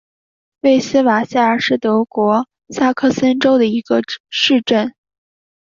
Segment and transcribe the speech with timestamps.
[0.61, 4.95] 魏斯瓦塞尔是德国萨克森州的一个市镇。